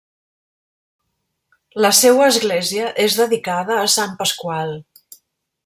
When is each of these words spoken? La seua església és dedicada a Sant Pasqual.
La 1.85 1.91
seua 1.97 2.25
església 2.29 2.89
és 3.05 3.19
dedicada 3.21 3.77
a 3.83 3.87
Sant 3.97 4.17
Pasqual. 4.23 4.77